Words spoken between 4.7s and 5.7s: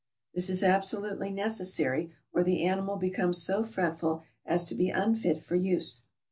be unfit for